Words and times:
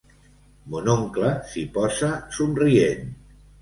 Mon 0.75 0.89
oncle 0.95 1.31
s'hi 1.53 1.67
posa, 1.79 2.13
somrient. 2.41 3.11